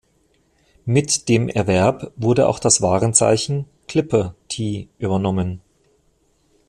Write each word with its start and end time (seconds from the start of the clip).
Mit 0.87 1.29
dem 1.29 1.47
Erwerb 1.47 2.11
wurde 2.15 2.47
auch 2.47 2.57
das 2.57 2.81
Warenzeichen 2.81 3.65
"Clipper 3.87 4.33
Tee" 4.47 4.87
übernommen. 4.97 5.61